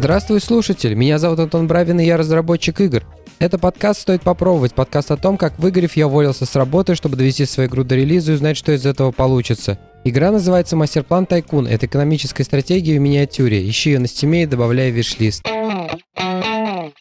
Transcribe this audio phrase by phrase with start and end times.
[0.00, 0.94] Здравствуй, слушатель!
[0.94, 3.04] Меня зовут Антон Бравин, и я разработчик игр.
[3.38, 7.44] Это подкаст «Стоит попробовать», подкаст о том, как выгорев я уволился с работы, чтобы довести
[7.44, 9.78] свою игру до релиза и узнать, что из этого получится.
[10.04, 11.66] Игра называется «Мастер-план Тайкун».
[11.66, 13.68] Это экономическая стратегия в миниатюре.
[13.68, 15.44] Ищи ее на стиме и добавляй в виш-лист.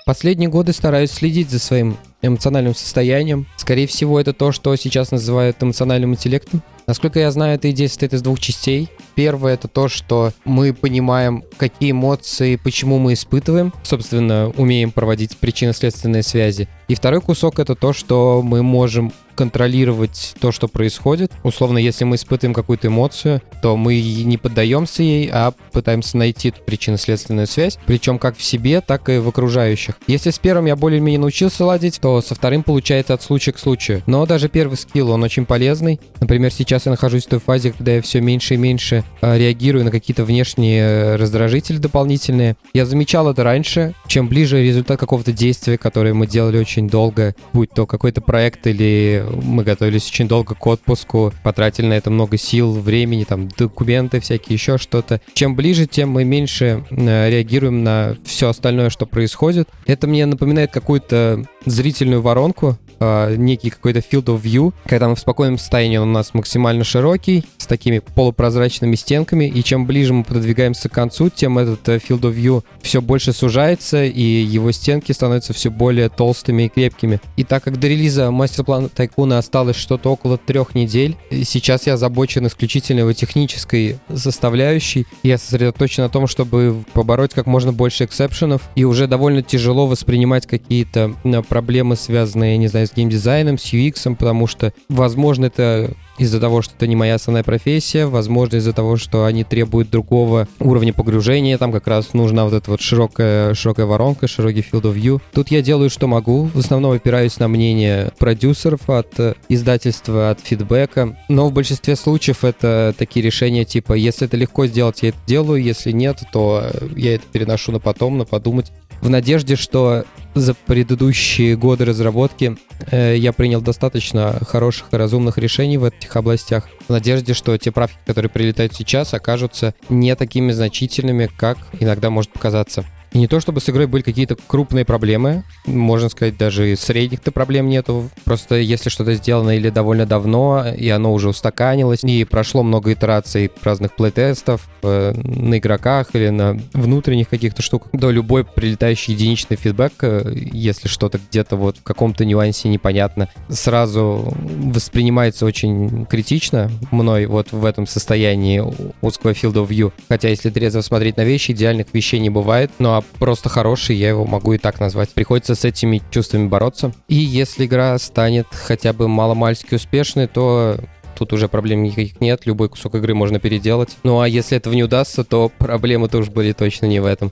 [0.06, 3.48] Последние годы стараюсь следить за своим эмоциональным состоянием.
[3.56, 6.62] Скорее всего, это то, что сейчас называют эмоциональным интеллектом.
[6.90, 8.90] Насколько я знаю, эта идея состоит из двух частей.
[9.14, 16.24] Первое это то, что мы понимаем, какие эмоции, почему мы испытываем, собственно, умеем проводить причинно-следственные
[16.24, 16.68] связи.
[16.88, 21.32] И второй кусок это то, что мы можем контролировать то, что происходит.
[21.44, 26.62] Условно, если мы испытываем какую-то эмоцию, то мы не поддаемся ей, а пытаемся найти эту
[26.64, 29.96] причинно-следственную связь, причем как в себе, так и в окружающих.
[30.08, 34.04] Если с первым я более-менее научился ладить, то со вторым получается от случая к случаю.
[34.08, 36.02] Но даже первый скилл, он очень полезный.
[36.20, 39.86] Например, сейчас я нахожусь в той фазе, когда я все меньше и меньше э, реагирую
[39.86, 42.56] на какие-то внешние э, раздражители дополнительные.
[42.74, 43.94] Я замечал это раньше.
[44.08, 49.26] Чем ближе результат какого-то действия, которое мы делали очень долго, будь то какой-то проект или
[49.44, 54.56] мы готовились очень долго к отпуску, потратили на это много сил, времени, там, документы всякие,
[54.56, 55.22] еще что-то.
[55.34, 59.70] Чем ближе, тем мы меньше э, реагируем на все остальное, что происходит.
[59.86, 65.20] Это мне напоминает какую-то зрительную воронку, э, некий какой-то field of view, когда мы в
[65.20, 70.24] спокойном состоянии он у нас максимально широкий, с такими полупрозрачными стенками, и чем ближе мы
[70.24, 75.12] продвигаемся к концу, тем этот э, field of view все больше сужается, и его стенки
[75.12, 77.20] становятся все более толстыми и крепкими.
[77.38, 82.48] И так как до релиза мастер-плана Тайкуна осталось что-то около трех недель, сейчас я озабочен
[82.48, 88.84] исключительно его технической составляющей, я сосредоточен на том, чтобы побороть как можно больше эксепшенов, и
[88.84, 94.48] уже довольно тяжело воспринимать какие-то э, проблемы, связанные, не знаю, с геймдизайном, с UX, потому
[94.48, 99.26] что, возможно, это из-за того, что это не моя основная профессия, возможно, из-за того, что
[99.26, 104.28] они требуют другого уровня погружения, там как раз нужна вот эта вот широкая, широкая воронка,
[104.28, 105.22] широкий field of view.
[105.34, 110.42] Тут я делаю, что могу, в основном опираюсь на мнение продюсеров от э, издательства, от
[110.42, 115.18] фидбэка, но в большинстве случаев это такие решения типа, если это легко сделать, я это
[115.26, 118.72] делаю, если нет, то я это переношу на потом, на подумать.
[119.02, 120.04] В надежде, что
[120.40, 122.58] за предыдущие годы разработки
[122.92, 127.72] э, я принял достаточно хороших и разумных решений в этих областях, в надежде, что те
[127.72, 132.86] правки, которые прилетают сейчас, окажутся не такими значительными, как иногда может показаться.
[133.12, 137.68] И не то, чтобы с игрой были какие-то крупные проблемы, можно сказать, даже средних-то проблем
[137.68, 138.10] нету.
[138.24, 143.52] Просто если что-то сделано или довольно давно, и оно уже устаканилось, и прошло много итераций
[143.64, 149.94] разных плейтестов э, на игроках или на внутренних каких-то штуках, то любой прилетающий единичный фидбэк,
[150.02, 157.52] э, если что-то где-то вот в каком-то нюансе непонятно, сразу воспринимается очень критично мной вот
[157.52, 158.64] в этом состоянии
[159.02, 159.92] узкого field of view.
[160.08, 164.26] Хотя если трезво смотреть на вещи, идеальных вещей не бывает, но просто хороший, я его
[164.26, 165.10] могу и так назвать.
[165.10, 166.92] Приходится с этими чувствами бороться.
[167.08, 170.78] И если игра станет хотя бы маломальски успешной, то
[171.18, 173.98] тут уже проблем никаких нет, любой кусок игры можно переделать.
[174.04, 177.32] Ну а если этого не удастся, то проблемы тоже были точно не в этом.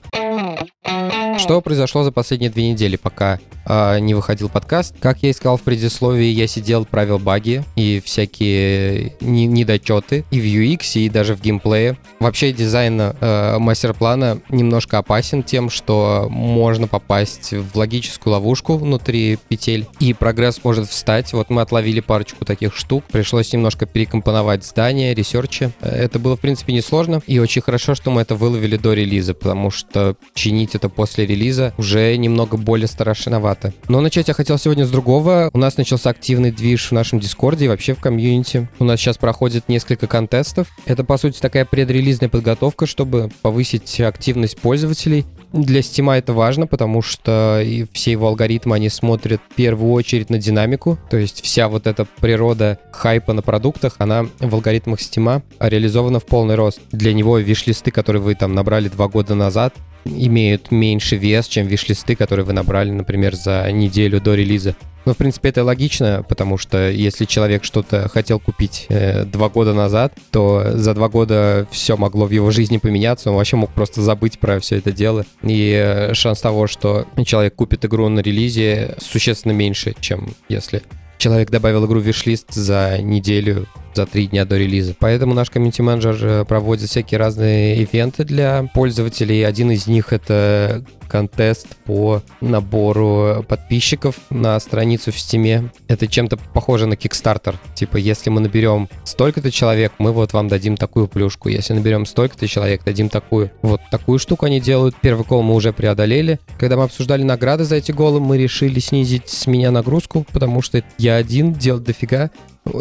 [1.38, 4.94] Что произошло за последние две недели, пока не выходил подкаст?
[5.00, 10.44] Как я искал в предисловии, я сидел, правил баги и всякие не недочеты и в
[10.44, 11.96] UX, и даже в геймплее.
[12.20, 19.86] Вообще дизайн э, мастер-плана немножко опасен тем, что можно попасть в логическую ловушку внутри петель,
[20.00, 21.32] и прогресс может встать.
[21.32, 25.70] Вот мы отловили парочку таких штук, пришлось немножко перекомпоновать здание, research и.
[25.80, 29.70] Это было, в принципе, несложно, и очень хорошо, что мы это выловили до релиза, потому
[29.70, 33.57] что чинить это после релиза уже немного более страшновато.
[33.88, 35.50] Но начать я хотел сегодня с другого.
[35.52, 38.68] У нас начался активный движ в нашем Discord е и вообще в комьюнити.
[38.78, 40.68] У нас сейчас проходит несколько контестов.
[40.86, 45.24] Это, по сути, такая предрелизная подготовка, чтобы повысить активность пользователей.
[45.52, 50.30] Для Steam это важно, потому что и все его алгоритмы, они смотрят в первую очередь
[50.30, 50.98] на динамику.
[51.10, 56.26] То есть вся вот эта природа хайпа на продуктах, она в алгоритмах Steam реализована в
[56.26, 56.80] полный рост.
[56.92, 59.74] Для него wishlist ы, которые вы там набрали два года назад,
[60.04, 64.74] имеют меньше вес, чем виш-листы, которые вы набрали, например, за неделю до релиза.
[65.04, 69.72] Но, в принципе, это логично, потому что если человек что-то хотел купить э, два года
[69.72, 74.02] назад, то за два года все могло в его жизни поменяться, он вообще мог просто
[74.02, 75.24] забыть про все это дело.
[75.42, 80.82] И э, шанс того, что человек купит игру на релизе, существенно меньше, чем если
[81.16, 84.94] человек добавил игру в виш-лист за неделю за три дня до релиза.
[84.98, 89.46] Поэтому наш комьюнити-менеджер э, проводит всякие разные ивенты для пользователей.
[89.46, 95.70] Один из них— это контест по набору подписчиков на страницу в Steam.
[95.88, 97.56] Это чем-то похоже на Kickstarter.
[97.74, 101.48] Типа, если мы наберем столько-то человек, мы вот вам дадим такую плюшку.
[101.48, 103.50] Если наберем столько-то человек, дадим такую.
[103.62, 104.96] Вот такую штуку они делают.
[105.00, 106.38] Первый гол мы уже преодолели.
[106.58, 110.82] Когда мы обсуждали награды за эти голы, мы решили снизить с меня нагрузку, потому что
[110.98, 112.30] я один, делать дофига.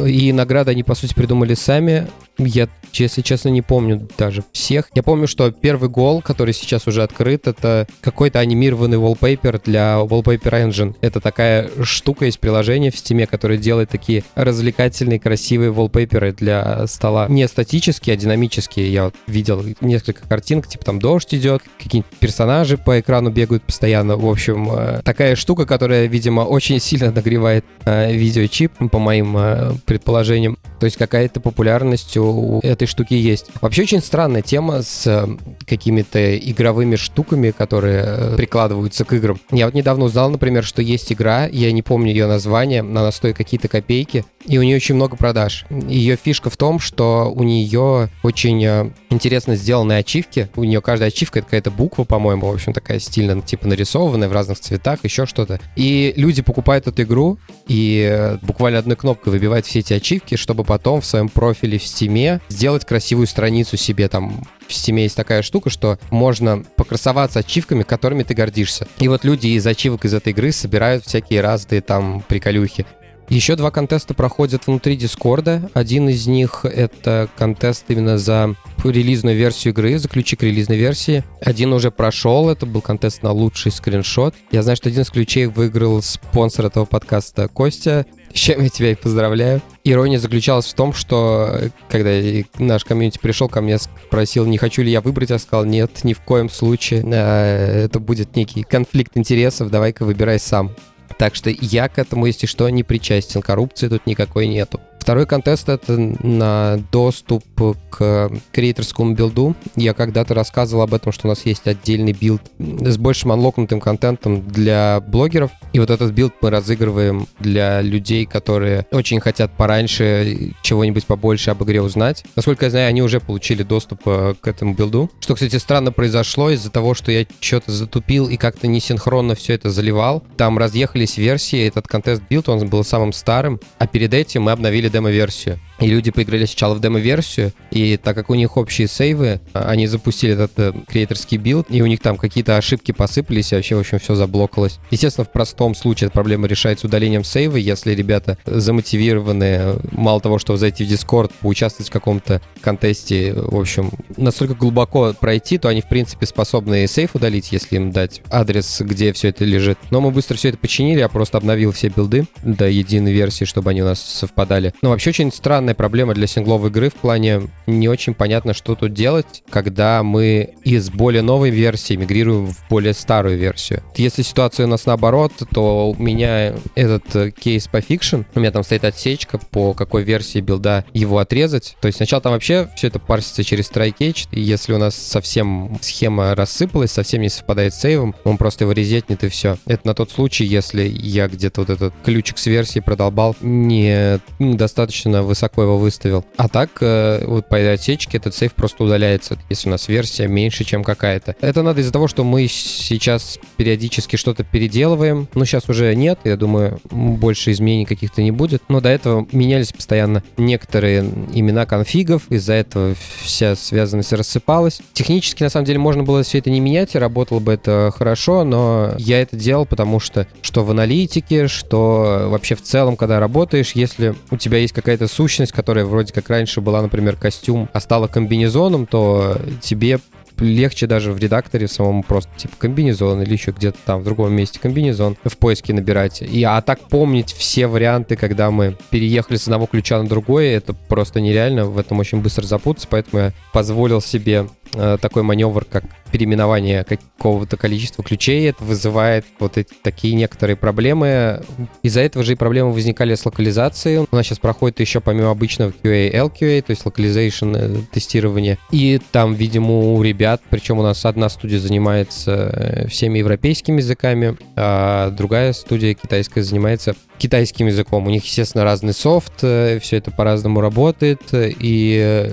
[0.05, 2.07] И награды они, по сути, придумали сами.
[2.37, 4.89] Я, если честно, не помню даже всех.
[4.93, 10.67] Я помню, что первый гол, который сейчас уже открыт, это какой-то анимированный wallpaper для Wallpaper
[10.67, 10.95] Engine.
[11.01, 17.27] Это такая штука из приложения в Steam, которая делает такие развлекательные, красивые wallpaper для стола.
[17.27, 18.91] Не статические, а динамические.
[18.91, 24.15] Я вот видел несколько картинок, типа там дождь идет, какие-нибудь персонажи по экрану бегают постоянно.
[24.15, 29.37] В общем, э, такая штука, которая, видимо, очень сильно нагревает э, видеочип, по моим
[29.85, 30.57] предположениям.
[30.79, 33.47] То есть какая-то популярность у этой штуки есть.
[33.61, 35.27] Вообще очень странная тема с э,
[35.65, 39.39] какими-то игровыми штуками, которые э, прикладываются к играм.
[39.51, 43.35] Я вот недавно узнал, например, что есть игра, я не помню ее название, она стоит
[43.35, 45.65] какие-то копейки, и у нее очень много продаж.
[45.69, 50.49] Ее фишка в том, что у нее очень э, интересно сделанные ачивки.
[50.55, 54.31] У нее каждая ачивка это какая-то буква, по-моему, в общем, такая стильно, типа нарисованная в
[54.31, 55.59] разных цветах, еще что-то.
[55.75, 61.01] И люди покупают эту игру и буквально одной кнопкой выбивают все эти ачивки, чтобы потом
[61.01, 65.69] в своем профиле в Steam сделать красивую страницу себе там в Steam есть такая штука,
[65.69, 68.85] что можно покрасоваться ачивками, которыми ты гордишься.
[68.99, 72.85] И вот люди из ачивок из этой игры собирают всякие разные там приколюхи.
[73.29, 75.69] Еще два контеста проходят внутри Дискорда.
[75.73, 78.55] Один из них— это контест именно за
[78.85, 81.25] релизную версию игры, за ключи к релизной версии.
[81.41, 84.33] Один уже прошел, это был контест на лучший скриншот.
[84.51, 88.91] Я знаю, что один из ключей выиграл спонсор этого подкаста Костя, с чем я тебя
[88.91, 89.61] и поздравляю.
[89.83, 91.59] Ирония заключалась в том, что
[91.89, 92.11] когда
[92.59, 96.13] наш комьюнити пришел ко мне, спросил, не хочу ли я выбрать, я сказал, нет, ни
[96.13, 97.03] в коем случае.
[97.05, 100.71] Э, это будет некий конфликт интересов, давай-ка выбирай сам.
[101.17, 103.41] Так что я к этому, если что, не причастен.
[103.41, 104.79] Коррупции тут никакой нету.
[105.07, 107.45] Второй контест— это на доступ
[107.89, 109.55] к креаторскому билду.
[109.77, 113.79] Я когда-то рассказывал об этом, что у нас есть отдельный билд с большим unlock нутым
[113.79, 115.51] контентом для блогеров.
[115.71, 121.63] И вот этот билд мы разыгрываем для людей, которые очень хотят пораньше чего-нибудь побольше об
[121.63, 122.25] игре узнать.
[122.35, 125.09] Насколько я знаю, они уже получили доступ э, к этому билду.
[125.21, 129.69] Что, кстати, странно произошло из-за того, что я что-то затупил и как-то несинхронно все это
[129.69, 130.21] заливал.
[130.35, 134.89] Там разъехались версии, этот контест билд, он был самым старым, а перед этим мы обновили
[134.97, 135.59] демо-версию.
[135.79, 140.33] И люди поиграли сначала в демо-версию, и так как у них общие сейвы, они запустили
[140.33, 143.99] этот э, креаторский билд, и у них там какие-то ошибки посыпались, и вообще, в общем,
[143.99, 144.79] все заблокалось.
[144.89, 150.57] Естественно, в простом случае эта проблема решается удалением сейва, если ребята замотивированы, мало того, что
[150.57, 155.87] зайти в Discord, поучаствовать в каком-то контесте, в общем, настолько глубоко пройти, то они, в
[155.87, 159.77] принципе, способны сейф удалить, если им дать адрес, где все это лежит.
[159.91, 163.69] Но мы быстро все это починили, я просто обновил все билды до единой версии, чтобы
[163.69, 164.73] они у нас совпадали.
[164.81, 168.93] Но вообще очень странная проблема для сингловой игры в плане не очень понятно, что тут
[168.93, 173.83] делать, когда мы из более новой версии мигрируем в более старую версию.
[173.95, 178.63] Если ситуация у нас наоборот, то у меня этот э, кейс пофикшен, у меня там
[178.63, 181.75] стоит отсечка, по какой версии билда его отрезать.
[181.81, 185.77] То есть сначала там вообще все это парсится через try-catch, и если у нас совсем
[185.81, 189.57] схема рассыпалась, совсем не совпадает с сейвом, он просто его reset нет и все.
[189.65, 194.19] Это на тот случай, если я где-то вот этот ключик с версии продолбал не
[194.67, 196.25] достаточно высоко его выставил.
[196.35, 200.27] А так, э, вот по этой отсечке этот сейф просто удаляется, если у нас версия
[200.27, 201.35] меньше, чем какая-то.
[201.39, 205.29] Это надо из-за того, что мы сейчас периодически что-то переделываем.
[205.33, 208.61] Ну, сейчас уже нет, я думаю, больше изменений каких-то не будет.
[208.67, 210.99] Но до этого менялись постоянно некоторые
[211.33, 214.81] имена конфигов, из-за этого вся связанность рассыпалась.
[214.93, 218.43] Технически, на самом деле, можно было все это не менять, и работало бы это хорошо,
[218.43, 223.71] но я это делал, потому что что в аналитике, что вообще в целом, когда работаешь,
[223.73, 228.07] если у тебя есть какая-то сущность, которая вроде как раньше была, например, костюм, а стала
[228.07, 229.99] комбинезоном, то тебе
[230.39, 234.59] легче даже в редакторе самому просто типа комбинезон или еще где-то там в другом месте
[234.59, 236.21] комбинезон в поиске набирать.
[236.21, 240.73] И, а так помнить все варианты, когда мы переехали с одного ключа на другой, это
[240.73, 246.83] просто нереально, в этом очень быстро запутаться, поэтому я позволил себе такой маневр, как переименование
[246.83, 251.41] какого-то количества ключей, это вызывает вот эти такие некоторые проблемы.
[251.83, 254.07] Из-за этого же и проблемы возникали с локализацией.
[254.09, 258.57] У нас сейчас проходит еще помимо обычного QA, LQA, то есть localization э, тестирование.
[258.71, 264.37] И там, видимо, у ребят, причем у нас одна студия занимается э, всеми европейскими языками,
[264.55, 268.05] а другая студия китайская занимается китайским языком.
[268.07, 272.31] У них, естественно, разный софт, э, все это по-разному работает, и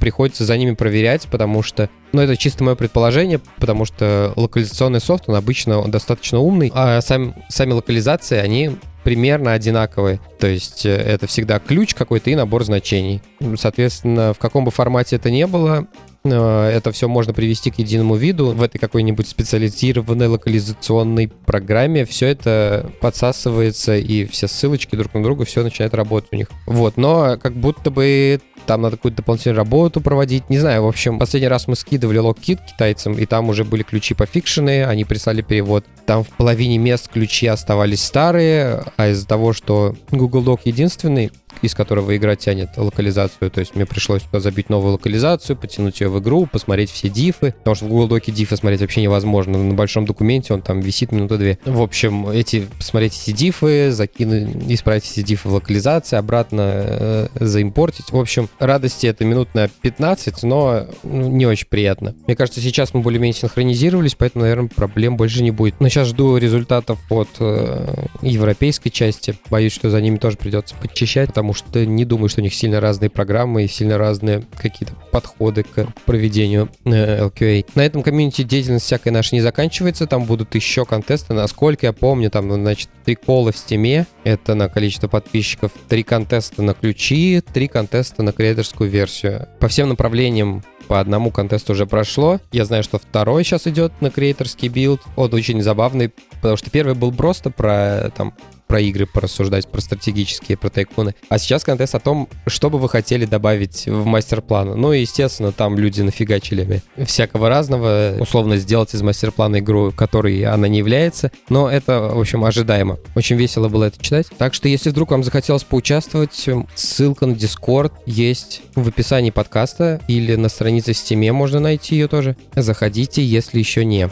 [0.00, 5.24] приходится за ними проверять, потому что, ну, это чисто мое предположение, потому что локализационный софт,
[5.28, 10.20] он обычно он достаточно умный, а сами, сами локализации, они примерно одинаковые.
[10.38, 13.20] То есть э, это всегда ключ какой-то и набор значений.
[13.56, 15.88] Соответственно, в каком бы формате это ни было,
[16.24, 18.52] Э, это все можно привести к единому виду.
[18.52, 25.44] В этой какой-нибудь специализированной локализационной программе все это подсасывается, и все ссылочки друг на друга,
[25.44, 26.48] все начинает работать у них.
[26.66, 30.48] Вот, но как будто бы там надо какую-то дополнительную работу проводить.
[30.50, 34.14] Не знаю, в общем, последний раз мы скидывали лог-кит китайцам, и там уже были ключи
[34.14, 35.84] пофикшены, они прислали перевод.
[36.06, 41.74] Там в половине мест ключи оставались старые, а из-за того, что Google Doc единственный, из
[41.74, 43.50] которого игра тянет локализацию.
[43.50, 47.52] То есть мне пришлось туда забить новую локализацию, потянуть ее в игру, посмотреть все дифы,
[47.58, 49.58] потому что в Google Доке дифы смотреть вообще невозможно.
[49.58, 51.58] На большом документе он там висит минута две.
[51.64, 58.10] В общем, эти, посмотреть эти дифы, закинуть, исправить эти дифы в локализации, обратно э, заимпортить.
[58.10, 62.14] В общем, радости это минут на 15, но ну, не очень приятно.
[62.26, 65.80] Мне кажется, сейчас мы более-менее синхронизировались, поэтому, наверное, проблем больше не будет.
[65.80, 69.36] Но сейчас жду результатов от э, европейской части.
[69.50, 72.80] Боюсь, что за ними тоже придется подчищать, потому что не думаю, что у них сильно
[72.80, 77.66] разные программы и сильно разные какие-то подходы к проведению э, LQA.
[77.74, 82.30] На этом комьюнити деятельность всякой наша не заканчивается, там будут еще контесты, насколько я помню,
[82.30, 87.42] там, значит, три кола в Steam е, это на количество подписчиков, три контеста на ключи,
[87.52, 89.48] три контеста на креаторскую версию.
[89.58, 92.38] По всем направлениям по одному контесту уже прошло.
[92.52, 95.00] Я знаю, что второй сейчас идет на креаторский билд.
[95.16, 98.34] Он очень забавный, потому что первый был просто про там
[98.72, 101.14] про игры порассуждать, про стратегические, про тайкуны.
[101.28, 104.80] А сейчас контест о том, что бы вы хотели добавить в мастер-план.
[104.80, 108.16] Ну и, естественно, там люди нафигачили всякого разного.
[108.18, 111.30] Условно сделать из мастер-плана игру, которой она не является.
[111.50, 112.98] Но это, в общем, ожидаемо.
[113.14, 114.28] Очень весело было это читать.
[114.38, 120.34] Так что, если вдруг вам захотелось поучаствовать, ссылка на Discord есть в описании подкаста или
[120.36, 122.38] на странице в Steam можно найти ее тоже.
[122.56, 124.08] Заходите, если еще не.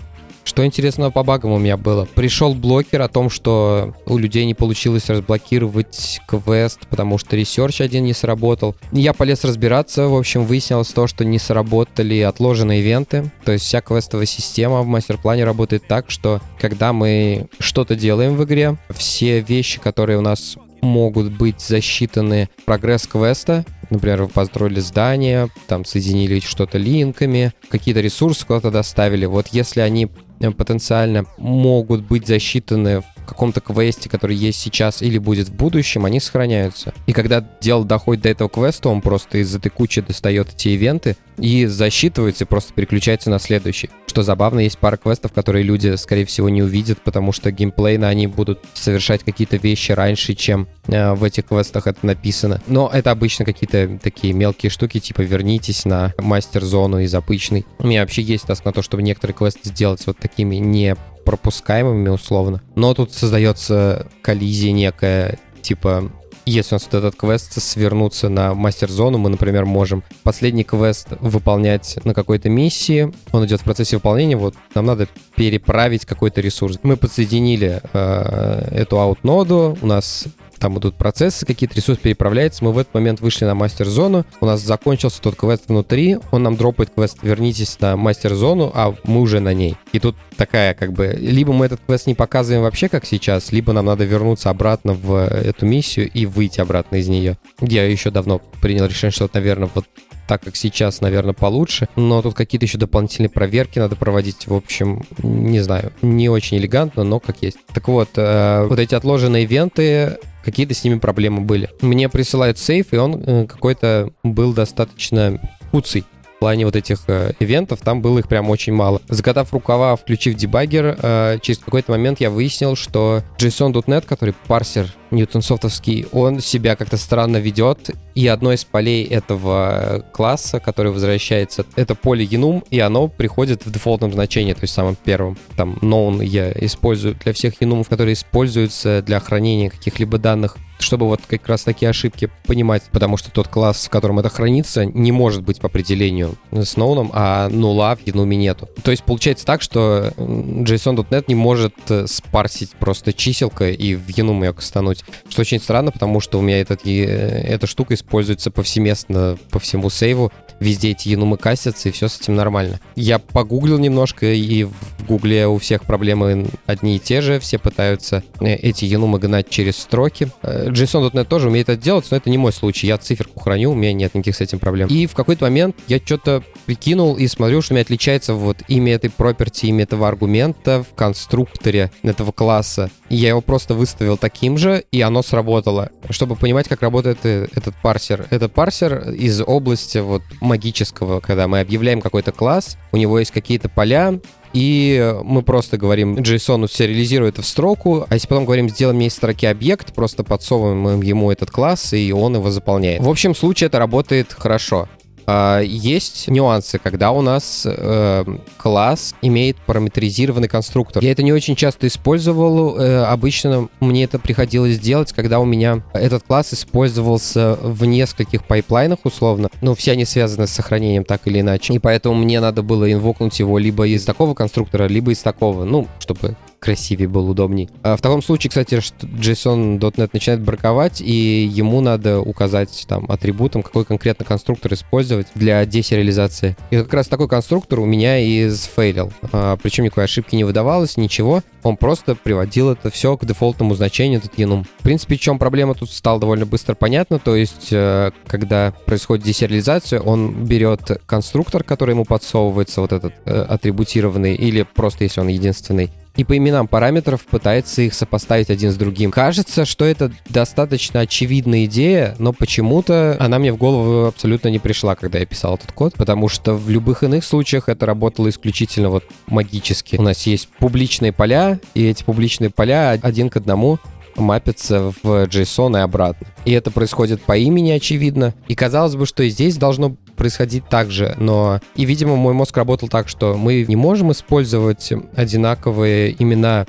[0.51, 2.09] Что интересного по багам у меня было?
[2.17, 8.03] Пришел блокер о том, что у людей не получилось разблокировать квест, потому что research один
[8.03, 8.75] не сработал.
[8.91, 13.31] Я полез разбираться, в общем, выяснилось то, что не сработали отложенные ивенты.
[13.45, 18.43] То есть вся квестовая система в мастер-плане работает так, что когда мы что-то делаем в
[18.43, 23.65] игре, все вещи, которые у нас могут быть засчитаны прогресс квеста.
[23.89, 29.27] Например, вы построили здание, там соединили что-то линками, какие-то ресурсы куда-то доставили.
[29.27, 30.11] Вот если они
[30.57, 36.19] потенциально могут быть засчитаны в каком-то квесте, который есть сейчас или будет в будущем, они
[36.21, 36.93] сохраняются.
[37.07, 41.17] И когда дело доходит до этого квеста, он просто из этой кучи достает эти ивенты
[41.39, 43.91] и засчитывается, просто переключается на следующий.
[44.11, 48.27] Что забавно, есть пара квестов, которые люди, скорее всего, не увидят, потому что геймплейно они
[48.27, 52.61] будут совершать какие-то вещи раньше, чем э, в этих квестах это написано.
[52.67, 57.65] Но это обычно какие-то такие мелкие штуки, типа вернитесь на мастер-зону из обычной.
[57.79, 62.09] У меня вообще есть таск на то, чтобы некоторые квесты сделать вот такими не пропускаемыми
[62.09, 62.63] условно.
[62.75, 66.11] Но тут создается коллизия некая, типа
[66.47, 71.99] если у нас вот этот квест свернуться на мастер-зону, мы, например, можем последний квест выполнять
[72.05, 76.79] на какой-то миссии, он идет в процессе выполнения, вот нам надо переправить какой-то ресурс.
[76.83, 80.25] Мы подсоединили э, эту аут-ноду, у нас
[80.61, 82.65] там идут процессы, какие-то ресурсы переправляются.
[82.65, 86.57] Мы в этот момент вышли на мастер-зону, у нас закончился тот квест внутри, он нам
[86.57, 89.77] дропает квест «Вернитесь на мастер-зону», а мы уже на ней.
[89.93, 93.73] И тут такая как бы, либо мы этот квест не показываем вообще как сейчас, либо
[93.73, 97.39] нам надо вернуться обратно в эту миссию и выйти обратно из нее.
[97.61, 99.87] Я еще давно принял решение, что, наверное, вот
[100.31, 101.89] так как сейчас, наверное, получше.
[101.97, 104.47] Но тут какие-то еще дополнительные проверки надо проводить.
[104.47, 107.57] В общем, не знаю, не очень элегантно, но как есть.
[107.75, 111.71] Так вот, э, вот эти отложенные ивенты, какие-то с ними проблемы были.
[111.81, 116.05] Мне присылают сейф, и он э, какой-то был достаточно куцый
[116.41, 119.03] в плане вот этих э, ивентов, там было их прям очень мало.
[119.11, 126.07] Закатав рукава, включив дебаггер, э, через какой-то момент я выяснил, что JSON.NET, который парсер ньютонсофтовский,
[126.13, 132.25] он себя как-то странно ведет, и одно из полей этого класса, который возвращается, это поле
[132.25, 135.37] enum, и оно приходит в дефолтном значении, то есть самым первым.
[135.57, 141.21] Там known я использую для всех enum, которые используются для хранения каких-либо данных чтобы вот
[141.27, 145.43] как раз такие ошибки понимать, потому что тот класс, в котором это хранится, не может
[145.43, 148.69] быть по определению с ноуном, а нула в Enum нету.
[148.83, 154.45] То есть получается так, что JSON.NET не может э, спарсить просто чиселка и в Enum
[154.45, 159.59] ее кастануть, что очень странно, потому что у меня этот, эта штука используется повсеместно по
[159.59, 162.81] всему сейву, везде эти Enum кастятся, и все с этим нормально.
[162.97, 164.75] Я погуглил немножко, и в
[165.07, 169.77] Гугле у всех проблемы одни и те же, все пытаются э, эти Enum гнать через
[169.77, 170.29] строки.
[170.71, 172.87] JSON.NET тоже умеет это делать, но это не мой случай.
[172.87, 174.89] Я циферку храню, у меня нет никаких с этим проблем.
[174.89, 178.95] И в какой-то момент я что-то прикинул и смотрю, что у меня отличается вот имя
[178.95, 182.91] этой property, имя этого аргумента в конструкторе этого класса.
[183.09, 185.91] И я его просто выставил таким же, и оно сработало.
[186.11, 188.27] Чтобы понимать, как работает э, этот парсер.
[188.31, 193.69] Этот парсер из области вот магического, когда мы объявляем какой-то класс, у него есть какие-то
[193.69, 194.21] поля,
[194.53, 199.07] и мы просто говорим JSON сериализируй это в строку, а если потом говорим сделай мне
[199.07, 203.03] из строки объект, просто подсовываем ему этот класс, и он его заполняет.
[203.03, 204.89] В общем случае это работает хорошо.
[205.27, 208.25] А, есть нюансы, когда у нас э,
[208.57, 211.03] класс имеет параметризированный конструктор.
[211.03, 212.79] Я это не очень часто использовал.
[212.79, 218.99] Э, обычно мне это приходилось делать, когда у меня этот класс использовался в нескольких пайплайнах
[219.05, 219.49] условно.
[219.61, 221.75] Ну, все они связаны с сохранением так или иначе.
[221.75, 225.65] И поэтому мне надо было инвокнуть его либо из такого конструктора, либо из такого.
[225.65, 227.69] Ну, чтобы красивее был, удобней.
[227.83, 233.85] А в таком случае, кстати, JSON.NET начинает браковать, и ему надо указать там атрибутом, какой
[233.85, 236.57] конкретно конструктор использовать для десериализации.
[236.71, 239.13] И как раз такой конструктор у меня и сфейлил.
[239.33, 241.43] А, причем никакой ошибки не выдавалось, ничего.
[241.63, 244.65] Он просто приводил это все к дефолтному значению, этот enum.
[244.79, 247.19] В принципе, в чем проблема тут стало довольно быстро понятно.
[247.19, 253.43] То есть, э, когда происходит десериализация, он берет конструктор, который ему подсовывается, вот этот э,
[253.43, 255.91] атрибутированный, или просто если он единственный,
[256.21, 259.11] и по именам параметров пытается их сопоставить один с другим.
[259.11, 264.97] Кажется, что это достаточно очевидная идея, но почему-то она мне в голову абсолютно не пришла,
[264.97, 269.05] когда я писал этот код, потому что в любых иных случаях это работало исключительно вот
[269.29, 269.97] магически.
[269.97, 273.79] У нас есть публичные поля, и эти публичные поля один к одному
[274.17, 276.27] мапятся в JSON и обратно.
[276.45, 278.35] И это происходит по имени, очевидно.
[278.49, 281.61] И казалось бы, что и здесь должно происходить так же, но...
[281.77, 286.67] И, видимо, мой мозг работал так, что мы не можем использовать одинаковые имена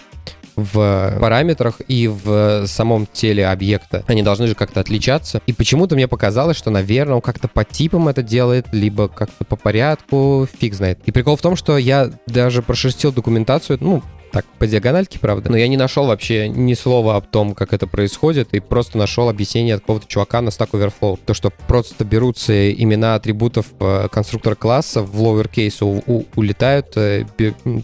[0.55, 4.05] в параметрах и в самом теле объекта.
[4.08, 5.41] Они должны же как-то отличаться.
[5.48, 9.58] И почему-то мне показалось, что, наверное, он как-то по типам это делает, либо как-то по
[9.58, 11.00] порядку, фиг знает.
[11.05, 15.50] И прикол в том, что я даже прошерстил документацию, ну, так, по диагональке, правда.
[15.51, 19.29] Но я не нашел вообще ни слова о том, как это происходит, и просто нашел
[19.29, 21.19] объяснение от какого-то чувака на Stack Overflow.
[21.25, 26.93] То, что просто берутся имена атрибутов э, конструктора класса в lowercase у, у, улетают.
[26.95, 27.25] Э,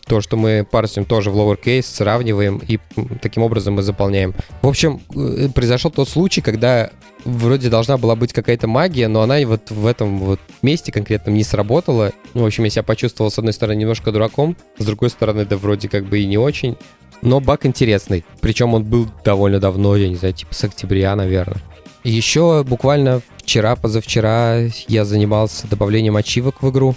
[0.06, 2.80] то, что мы парсим тоже в lowercase, сравниваем, и
[3.22, 4.34] таким образом мы заполняем.
[4.62, 6.92] В общем, э, произошел тот случай, когда
[7.28, 11.44] вроде должна была быть какая-то магия, но она вот в этом вот месте конкретном не
[11.44, 12.14] сработала.
[12.34, 15.58] Ну, в общем, я себя почувствовал, с одной стороны, немножко дураком, с другой стороны, да
[15.58, 16.78] вроде как бы и не очень.
[17.22, 18.24] Но баг интересный.
[18.42, 21.62] Причем он был довольно давно, я не знаю, типа с октября, наверное.
[22.04, 26.96] И еще буквально вчера, позавчера я занимался добавлением ачивок в игру.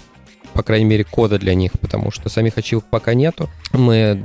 [0.53, 3.49] По крайней мере, кода для них, потому что самих ачивок пока нету.
[3.73, 4.21] Мы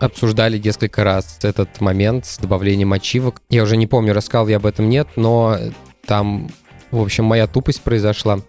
[0.00, 3.42] обсуждали несколько раз этот момент с добавлением ачивок.
[3.48, 5.58] Я уже не помню, рассказал я об этом, нет, но
[6.06, 6.50] там,
[6.90, 8.40] в общем, моя тупость произошла.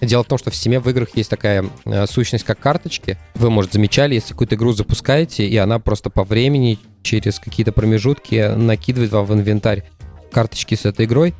[0.00, 3.18] Дело в том, что в Steam в играх есть такая э, сущность, как карточки.
[3.34, 8.54] Вы, может, замечали, если какую-то игру запускаете, и она просто по времени, через какие-то промежутки
[8.54, 9.84] накидывает вам в инвентарь
[10.32, 11.34] карточки с этой игрой.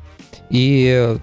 [0.49, 1.17] И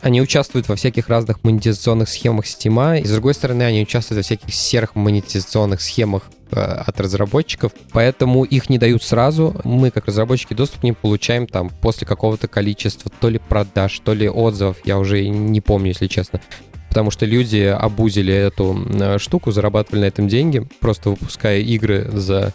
[0.00, 4.22] они участвуют во всяких разных монетизационных схемах Steam, и с другой стороны, они участвуют во
[4.22, 9.56] всяких серых монетизационных схемах от разработчиков, поэтому их не дают сразу.
[9.64, 14.14] Мы, как разработчики, доступ к ним получаем там после какого-то количества то ли продаж, то
[14.14, 16.40] ли отзывов, я уже не помню, если честно.
[16.88, 22.54] Потому что люди обузили эту э, штуку, зарабатывали на этом деньги, просто выпуская игры за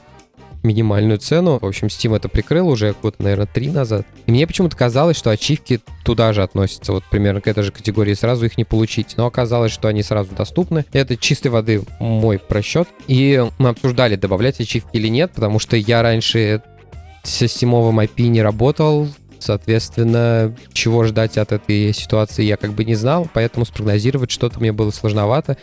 [0.63, 1.60] минимальную цену.
[1.60, 4.06] В общем, Steam это прикрыл уже год, наверное, три назад.
[4.26, 8.13] И мне почему-то казалось, что ачивки туда же относятся, вот примерно к этой же категории,
[8.13, 9.15] сразу их не получить.
[9.17, 10.86] Но оказалось, что они сразу доступны.
[10.93, 12.88] Это чистой воды мой просчет.
[13.08, 16.62] И мы обсуждали, добавлять ачивки или нет, потому что я раньше
[17.23, 19.08] со стимовым IP не работал,
[19.43, 24.71] Соответственно, чего ждать от этой ситуации я как бы не знал, поэтому спрогнозировать что-то мне
[24.71, 25.58] было сложновато.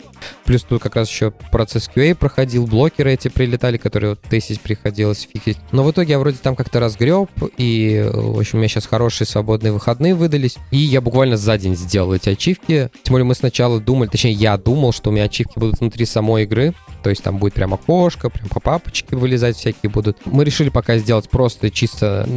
[0.45, 5.27] Плюс тут как раз еще процесс QA проходил, блокеры эти прилетали, которые вот тестить приходилось
[5.33, 5.57] фиксить.
[5.73, 9.27] Но в итоге я вроде там как-то разгреб, и, в общем, у меня сейчас хорошие
[9.27, 12.91] свободные выходные выдались, и я буквально за день сделал эти ачивки.
[13.03, 16.43] Тем более мы сначала думали, точнее я думал, что у меня ачивки будут внутри самой
[16.43, 20.19] игры, то есть там будет прямо окошко, прям по папочке вылезать всякие будут.
[20.27, 22.29] Мы решили пока сделать просто чисто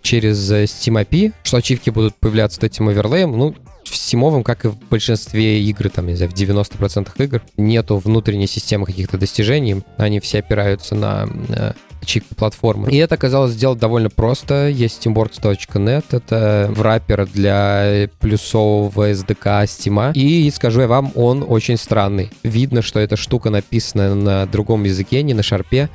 [0.00, 3.54] через Steam API, что ачивки будут появляться этим оверлеем, ну,
[3.84, 8.46] в стимовом, как и в большинстве игр, там, не знаю, в 90% игр, нету внутренней
[8.46, 12.90] системы каких-то достижений, они все опираются на э, ачивки платформы.
[12.90, 14.68] И это оказалось сделать довольно просто.
[14.68, 20.12] Есть steamworks.net, это враппер для плюсового SDK Steam.
[20.14, 22.30] И скажу я вам, он очень странный.
[22.42, 25.88] Видно, что эта штука написана на другом языке, не на шарпе.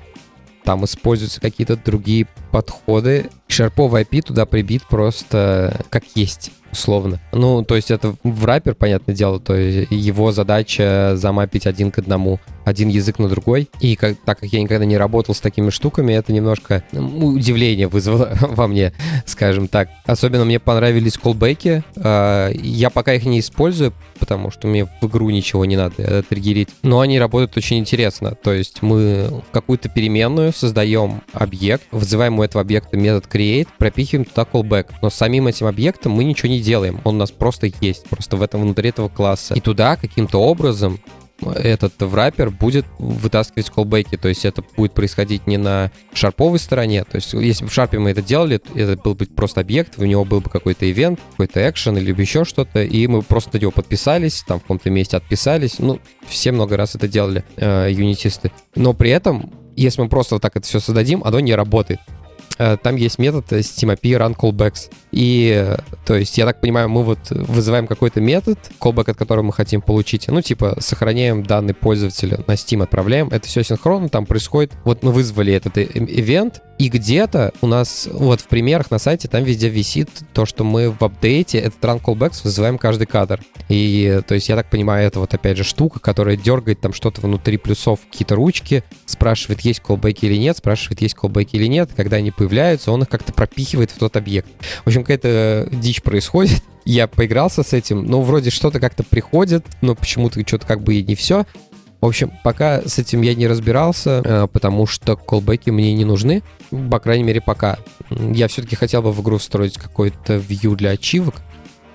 [0.65, 3.29] Там используются какие-то другие подходы.
[3.47, 7.21] Шарповый API туда прибит просто как есть условно.
[7.31, 11.99] Ну, то есть это в раппер, понятное дело, то есть его задача замапить один к
[11.99, 13.69] одному один язык на другой.
[13.79, 18.35] И как, так как я никогда не работал с такими штуками, это немножко удивление вызвало
[18.41, 18.91] во мне,
[19.25, 19.89] скажем так.
[20.05, 21.83] Особенно мне понравились колбеки.
[21.95, 26.69] А, я пока их не использую, потому что мне в игру ничего не надо триггерить.
[26.81, 28.35] Но они работают очень интересно.
[28.35, 34.25] То есть мы в какую-то переменную создаем объект, вызываем у этого объекта метод create, пропихиваем
[34.25, 34.87] туда callback.
[35.01, 36.99] Но самим этим объектом мы ничего не делаем.
[37.03, 39.53] Он у нас просто есть, просто в этом внутри этого класса.
[39.53, 40.99] И туда каким-то образом
[41.41, 47.15] этот враппер будет вытаскивать колбеки, то есть это будет происходить не на шарповой стороне, то
[47.15, 50.25] есть если бы в шарпе мы это делали, это был бы просто объект, у него
[50.25, 54.43] был бы какой-то ивент, какой-то экшен или еще что-то, и мы просто на него подписались,
[54.47, 59.09] там в каком-то месте отписались, ну, все много раз это делали, э, юнитисты, но при
[59.09, 61.99] этом если мы просто вот так это все создадим, оно не работает.
[62.57, 64.91] Э, там есть метод SteamAPI run callbacks.
[65.11, 69.53] И, то есть, я так понимаю, мы вот вызываем какой-то метод, callback, от которого мы
[69.53, 70.27] хотим получить.
[70.27, 73.27] Ну, типа, сохраняем данные пользователя на Steam, отправляем.
[73.29, 74.73] Это все синхронно, там происходит.
[74.83, 79.43] Вот мы вызвали этот ивент, и где-то у нас, вот в примерах на сайте, там
[79.43, 83.41] везде висит то, что мы в апдейте этот run callbacks вызываем каждый кадр.
[83.69, 87.21] И, то есть, я так понимаю, это вот опять же штука, которая дергает там что-то
[87.21, 91.91] внутри плюсов, какие-то ручки, спрашивает, есть колбеки или нет, спрашивает, есть колбеки или нет.
[91.95, 94.49] Когда они появляются, он их как-то пропихивает в тот объект.
[94.83, 96.61] В общем, какая-то дичь происходит.
[96.83, 101.03] Я поигрался с этим, но вроде что-то как-то приходит, но почему-то что-то как бы и
[101.03, 101.45] не все.
[102.01, 106.43] В общем, пока с этим я не разбирался, э, потому что колбеки мне не нужны,
[106.91, 107.77] по крайней мере, пока.
[108.09, 111.35] Я все-таки хотел бы в игру встроить какой-то view для ачивок,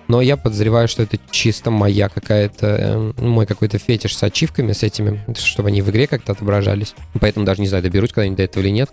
[0.09, 4.83] но я подозреваю, что это чисто моя какая-то, э, мой какой-то фетиш с ачивками, с
[4.83, 6.97] этими, чтобы они в игре как-то отображались.
[7.21, 8.91] Поэтому даже не знаю, доберусь когда-нибудь до этого или нет.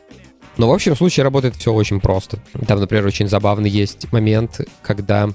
[0.57, 2.39] Но в общем случае работает все очень просто.
[2.67, 5.29] Там, например, очень забавный есть момент, когда,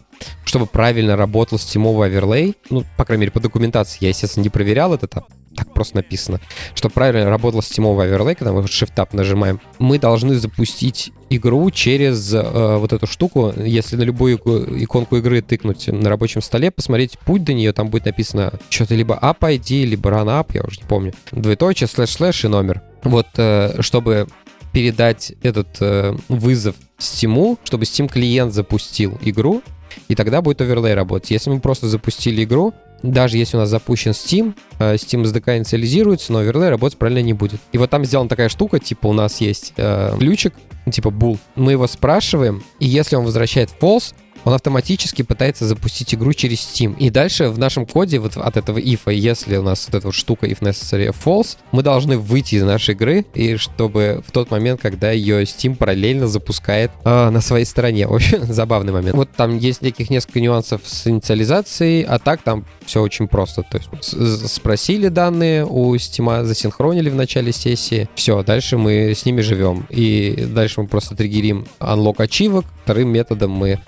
[0.44, 4.94] чтобы правильно работал стимовый оверлей, ну, по крайней мере, по документации, я, естественно, не проверял
[4.94, 5.24] это там,
[5.56, 6.40] так просто написано,
[6.74, 12.32] что правильно работал Steam овый overlay, когда мы Shift-Tab нажимаем, мы должны запустить игру через
[12.32, 13.52] э, вот эту штуку.
[13.56, 18.06] Если на любую иконку игры тыкнуть на рабочем столе, посмотреть путь до нее, там будет
[18.06, 21.12] написано что-то либо App ID, либо Run App, я уже не помню.
[21.30, 22.82] Двоеточие, слэш-слэш и номер.
[23.04, 24.26] Вот, э, чтобы
[24.72, 29.62] передать этот э, вызов Steam, чтобы Steam клиент запустил игру,
[30.08, 31.30] и тогда будет overlay работать.
[31.30, 36.32] Если мы просто запустили игру, даже если у нас запущен Steam, э, Steam SDK инициализируется,
[36.32, 37.60] но оверлей работать правильно не будет.
[37.72, 40.54] И вот там сделана такая штука, типа у нас есть э, ключик,
[40.90, 41.38] типа bool.
[41.54, 46.96] Мы его спрашиваем, и если он возвращает false, он автоматически пытается запустить игру через Steam.
[46.98, 50.14] И дальше в нашем коде вот от этого if, если у нас вот эта вот
[50.14, 54.80] штука if necessary false, мы должны выйти из нашей игры, и чтобы в тот момент,
[54.80, 58.06] когда ее Steam параллельно запускает э, на своей стороне.
[58.12, 59.16] В забавный момент.
[59.16, 63.62] Вот там есть неких несколько нюансов с инициализацией, а так там все очень просто.
[63.62, 69.40] То есть спросили данные у Steam, засинхронили в начале сессии, все, дальше мы с ними
[69.40, 69.86] живем.
[69.90, 73.80] И дальше мы просто триггерим unlock ачивок, вторым методом мы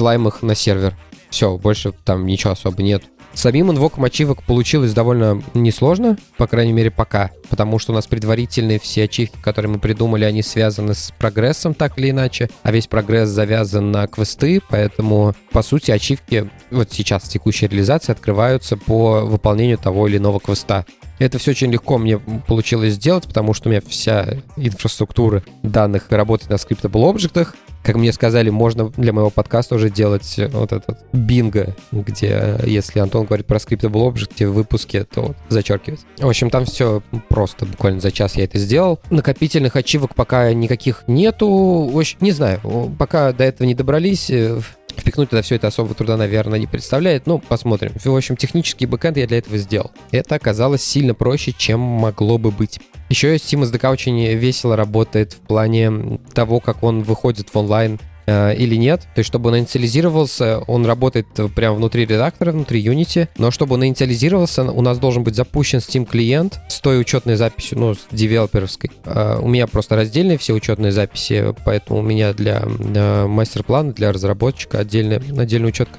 [0.00, 0.96] засылаем их на сервер.
[1.28, 3.02] Все, больше там ничего особо нет.
[3.34, 8.80] Самим инвоком ачивок получилось довольно несложно, по крайней мере пока, потому что у нас предварительные
[8.80, 13.28] все ачивки, которые мы придумали, они связаны с прогрессом так или иначе, а весь прогресс
[13.28, 19.78] завязан на квесты, поэтому, по сути, ачивки вот сейчас в текущей реализации открываются по выполнению
[19.78, 20.86] того или иного квеста.
[21.20, 26.50] Это все очень легко мне получилось сделать, потому что у меня вся инфраструктура данных работает
[26.50, 31.74] на скриптable объектах, как мне сказали, можно для моего подкаста уже делать вот этот бинго,
[31.92, 36.00] где если Антон говорит про Scriptable Object в выпуске, то вот зачеркивать.
[36.18, 39.00] В общем, там все просто, буквально за час я это сделал.
[39.10, 41.90] Накопительных ачивок пока никаких нету.
[41.94, 42.60] Общем, не знаю,
[42.98, 44.60] пока до этого не добрались, э,
[44.96, 47.26] Впихнуть туда все это особого труда, наверное, не представляет.
[47.26, 47.92] Ну, посмотрим.
[48.02, 49.90] В общем, технический бэкэнд я для этого сделал.
[50.10, 52.78] Это оказалось сильно проще, чем могло бы быть.
[53.08, 58.54] Еще Steam SDK очень весело работает в плане того, как он выходит в онлайн э,
[58.56, 59.00] или нет.
[59.14, 63.84] То есть, чтобы он инициализировался, он работает прямо внутри редактора, внутри Unity, но чтобы он
[63.84, 68.90] инициализировался, у нас должен быть запущен Steam клиент с той учетной записью, ну, с девелоперской.
[69.04, 74.12] Э, у меня просто раздельные все учетные записи, поэтому у меня для э, мастер-плана, для
[74.12, 75.98] разработчика отдельная, отдельная учетка.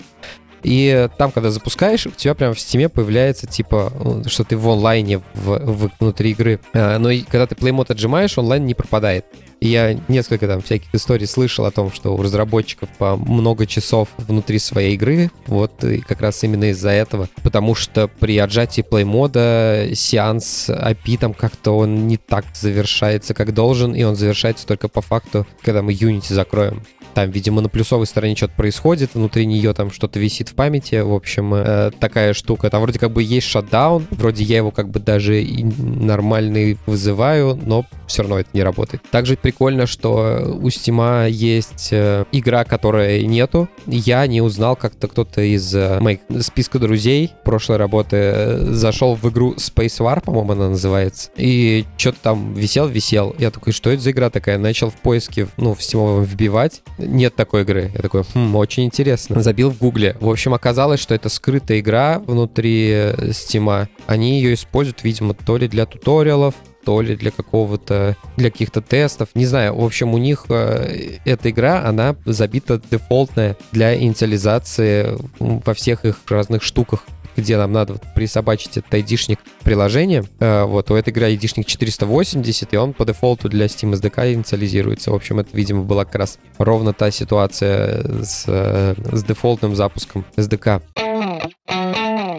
[0.64, 3.92] И там, когда запускаешь, у тебя прямо в стиме появляется, типа,
[4.28, 6.60] что ты в онлайне в, в, внутри игры.
[6.74, 9.26] А, но и когда ты плеймод отжимаешь, онлайн не пропадает.
[9.60, 14.10] И я несколько там всяких историй слышал о том, что у разработчиков по много часов
[14.18, 17.30] внутри своей игры, вот и как раз именно из-за этого.
[17.44, 23.94] Потому что при отжатии плеймода сеанс API там как-то он не так завершается, как должен,
[23.94, 26.82] и он завершается только по факту, когда мы Unity закроем.
[27.14, 31.14] Там, видимо, на плюсовой стороне что-то происходит, внутри нее там что-то висит в памяти, в
[31.14, 32.70] общем, э, такая штука.
[32.70, 37.60] Там вроде как бы есть шатдаун, вроде я его как бы даже и нормальный вызываю,
[37.64, 39.02] но все равно это не работает.
[39.12, 43.70] Также прикольно, что у Стима есть э, игра, которая нету.
[43.88, 49.30] Я не узнал, как-то кто-то из э, моих списка друзей прошлой работы э, зашел в
[49.30, 53.36] игру Space War, по-моему, она называется, и что-то там висел-висел.
[53.40, 54.58] Я такой, что это за игра такая?
[54.58, 57.92] Начал в поиске, ну, в стимовом вбивать нет такой игры.
[57.94, 59.42] Я такой, хм, очень интересно.
[59.42, 60.16] Забил в гугле.
[60.20, 63.90] В общем, оказалось, что это скрытая игра внутри Стима.
[64.08, 69.30] Они ее используют, видимо, то ли для туториалов, то ли для какого-то, для каких-то тестов.
[69.36, 75.74] Не знаю, в общем, у них э, эта игра, она забита дефолтная для инициализации во
[75.74, 80.24] всех их разных штуках где нам надо присобачить этот айдишник приложения.
[80.40, 85.12] Э, вот, у этой игры айдишник 480, и он по дефолту для Steam SDK инициализируется.
[85.12, 90.26] В общем, это, видимо, была как раз ровно та ситуация с, э, с дефолтным запуском
[90.36, 90.82] SDK.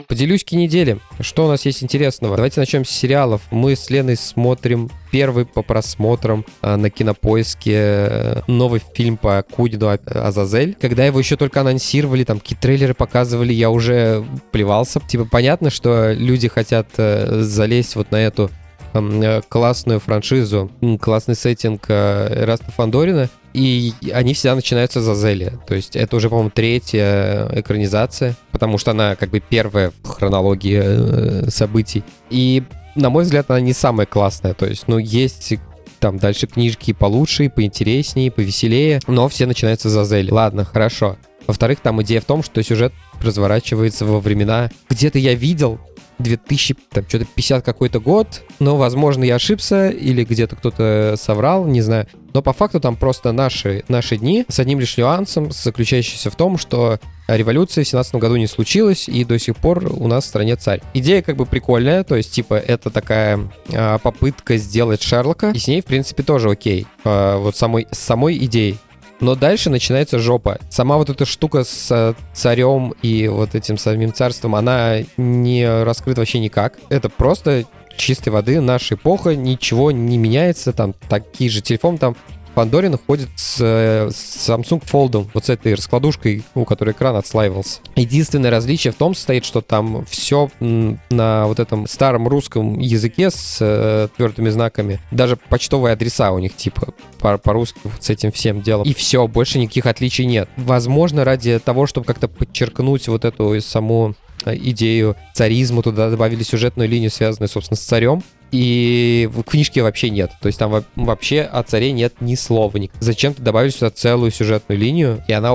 [0.09, 0.99] Поделюсь недели.
[1.21, 2.37] Что у нас есть интересного?
[2.37, 3.43] Давайте начнем с сериалов.
[3.51, 9.89] Мы с Леной смотрим первый по просмотрам а, на кинопоиске э, новый фильм по Кудину
[10.07, 10.77] Азазель.
[10.81, 15.01] Когда его еще только анонсировали, там какие трейлеры показывали, я уже плевался.
[15.01, 18.51] Типа понятно, что люди хотят э, залезть вот на эту
[18.95, 25.53] э, классную франшизу, классный сеттинг Раста Фандорина, и они всегда начинаются за Зели.
[25.67, 30.81] То есть это уже, по-моему, третья экранизация, потому что она как бы первая в хронологии
[30.83, 32.03] э, событий.
[32.31, 32.63] И,
[32.95, 34.55] на мой взгляд, она не самая классная.
[34.55, 35.55] То есть, ну, есть
[35.99, 40.31] там дальше книжки получше, поинтереснее, повеселее, но все начинаются за Зели.
[40.31, 41.17] Ладно, хорошо.
[41.47, 44.71] Во-вторых, там идея в том, что сюжет разворачивается во времена...
[44.89, 45.79] Где-то я видел
[46.19, 51.81] 2000, там, что-то 50 какой-то год, но, возможно, я ошибся, или где-то кто-то соврал, не
[51.83, 52.07] знаю.
[52.35, 56.57] Но по факту там просто наши, наши дни с одним лишь нюансом, заключающийся в том,
[56.57, 60.57] что революция в 17 году не случилась, и до сих пор у нас в стране
[60.57, 60.81] царь.
[60.95, 65.69] Идея как бы прикольная, то есть, типа, это такая а, попытка сделать Шерлока, и с
[65.69, 66.87] ней, в принципе, тоже окей.
[67.05, 68.79] А, вот самой, самой идеей.
[69.21, 70.59] Но дальше начинается жопа.
[70.69, 76.23] Сама вот эта штука с э, царем и вот этим самим царством, она не раскрыта
[76.23, 76.77] вообще никак.
[76.89, 77.65] Это просто
[77.97, 82.17] чистой воды наша эпоха, ничего не меняется, там такие же телефон, там
[82.55, 87.81] Пандорин ходит с, с Samsung Fold, вот с этой раскладушкой, у которой экран отслаивался.
[87.97, 93.59] Единственное различие в том состоит, что там все на вот этом старом русском языке с
[93.61, 95.01] э, твердыми знаками.
[95.11, 98.87] Даже почтовые адреса у них типа по-русски по с этим всем делом.
[98.87, 100.49] И все, больше никаких отличий нет.
[100.57, 104.15] Возможно, ради того, чтобы как-то подчеркнуть вот эту саму
[104.47, 110.31] идею царизма, туда добавили сюжетную линию, связанную, собственно, с царем и в книжке вообще нет.
[110.41, 112.79] То есть там вообще о царе нет ни слова.
[113.01, 115.55] Зачем-то добавили сюда целую сюжетную линию, и она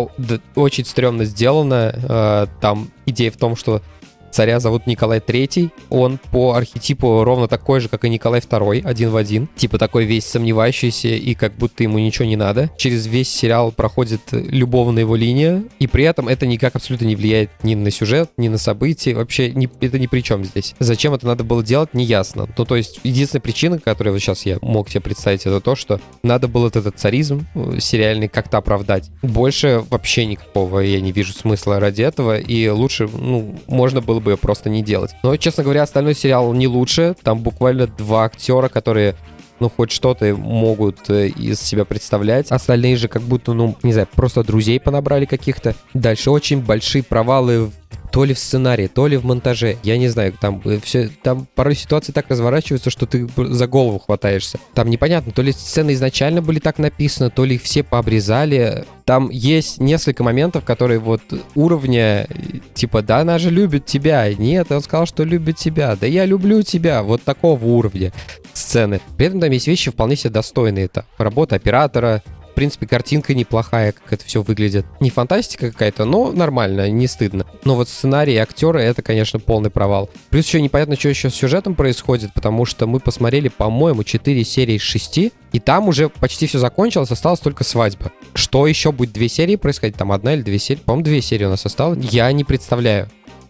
[0.56, 1.94] очень стрёмно сделана.
[1.96, 3.82] Э, там идея в том, что
[4.38, 5.72] Царя зовут Николай Третий.
[5.90, 9.50] Он по архетипу ровно такой же, как и Николай Второй, один в один.
[9.56, 12.70] Типа такой весь сомневающийся и как будто ему ничего не надо.
[12.78, 17.50] Через весь сериал проходит любовная его линия, и при этом это никак абсолютно не влияет
[17.64, 19.16] ни на сюжет, ни на события.
[19.16, 20.76] Вообще не, это ни при чем здесь.
[20.78, 22.48] Зачем это надо было делать, не ясно.
[22.56, 26.00] Ну, то есть, единственная причина, которую вот сейчас я мог себе представить, это то, что
[26.22, 29.10] надо было этот царизм э, сериальный как-то оправдать.
[29.24, 34.27] Больше вообще никакого я не вижу смысла ради этого, и лучше, ну, можно было бы
[34.36, 35.16] просто не делать.
[35.24, 37.16] Но, честно говоря, остальной сериал не лучше.
[37.24, 39.16] Там буквально два актера, которые
[39.60, 42.52] ну, хоть что-то могут э, из себя представлять.
[42.52, 45.76] Остальные же как будто, ну, не знаю, просто друзей понабрали каких-то.
[45.94, 47.72] Дальше очень большие провалы
[48.18, 49.78] то ли в сценарии, то ли в монтаже.
[49.84, 54.00] Я не знаю, там э, все, там порой ситуации так разворачиваются, что ты за голову
[54.00, 54.58] хватаешься.
[54.74, 58.86] Там непонятно, то ли сцены изначально были так написаны, то ли их все пообрезали.
[59.06, 61.22] Там есть несколько моментов, которые вот
[61.54, 62.28] уровня,
[62.74, 64.34] типа, да, она же любит тебя.
[64.34, 65.96] Нет, он сказал, что любит тебя.
[65.96, 67.04] Да я люблю тебя.
[67.04, 68.12] Вот такого уровня
[68.52, 69.00] сцены.
[69.16, 70.86] При этом там есть вещи вполне себе достойные.
[70.86, 72.24] Это работа оператора,
[72.58, 74.84] принципе, картинка неплохая, как это все выглядит.
[75.00, 77.46] Не фантастика какая-то, но нормально, не стыдно.
[77.64, 80.10] Но вот сценарий и актеры— это, конечно, полный провал.
[80.32, 84.78] Плюс еще непонятно, что еще с сюжетом происходит, потому что мы посмотрели, по-моему, 4 серии
[84.78, 85.20] из 6,
[85.52, 88.12] и там уже почти все закончилось, осталась только свадьба.
[88.34, 89.96] Что еще будет две серии происходить?
[89.96, 90.80] Там одна или две серии?
[90.80, 92.04] По-моему, две серии у нас осталось.
[92.12, 93.08] Я не представляю.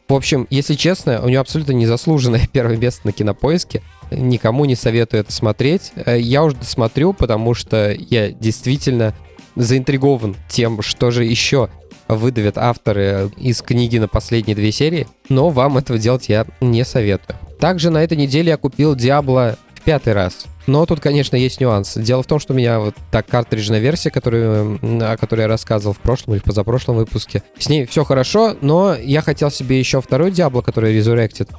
[0.08, 3.82] В общем, если честно, у него абсолютно незаслуженное первое место на кинопоиске.
[4.10, 5.92] Никому не советую это смотреть.
[5.96, 9.14] Э, я уже досмотрю, потому что я действительно
[9.56, 11.70] заинтригован тем, что же еще
[12.08, 17.38] выдавят авторы из книги на последние две серии, но вам этого делать я не советую.
[17.60, 20.46] Также на этой неделе я купил Diablo в пятый раз.
[20.68, 21.94] Но тут, конечно, есть нюанс.
[21.96, 25.94] Дело в том, что у меня вот так картриджная версия, которую, о которой я рассказывал
[25.94, 27.42] в прошлом или в позапрошлом выпуске.
[27.58, 31.50] С ней все хорошо, но я хотел себе еще второй Diablo, который Resurrected.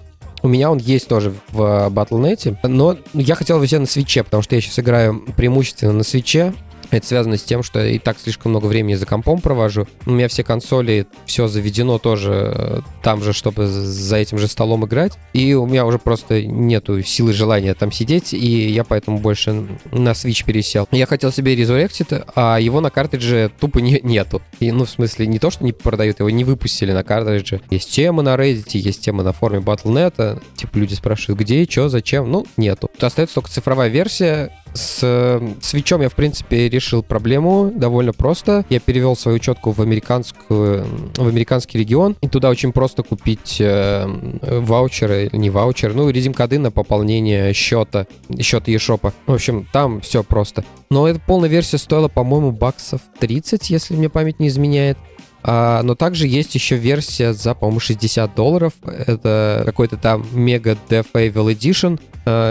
[0.43, 4.55] У меня он есть тоже в Battle.net, но я хотел взять на свече, потому что
[4.55, 6.53] я сейчас играю преимущественно на свече.
[6.91, 9.87] Это связано с тем, что я и так слишком много времени за компом провожу.
[10.07, 14.87] У меня все консоли, все заведено тоже э, там же, чтобы за этим же столом
[14.87, 15.19] играть.
[15.33, 20.11] И у меня уже просто нету силы желания там сидеть, и я поэтому больше на
[20.11, 20.89] Switch пересел.
[20.91, 24.43] Я хотел себе Resurrected, а его на картридже тупо не, нету.
[24.61, 27.61] И, ну, в смысле, не то, что не продают, его не выпустили на картридже.
[27.71, 30.43] Есть темы на Reddit, есть темы на форуме Battle.net.
[30.57, 32.31] Типа люди спрашивают, где, что, зачем.
[32.31, 32.91] Ну, нету.
[33.01, 38.65] Остается только цифровая версия, с свечом я, в принципе, решил проблему довольно просто.
[38.71, 40.87] Я перевел свою учетку в, американскую,
[41.17, 44.07] в американский регион, и туда очень просто купить э,
[44.43, 48.07] ваучеры, не ваучеры, ну, редим-коды на пополнение счета,
[48.41, 49.13] счета eShop.
[49.27, 50.65] В общем, там все просто.
[50.91, 54.97] Но эта полная версия стоила, по-моему, баксов 30, если мне память не изменяет.
[55.43, 58.73] А, но также есть еще версия за, по-моему, 60 долларов.
[58.85, 61.99] Это какой-то там Mega Death Evil Edition,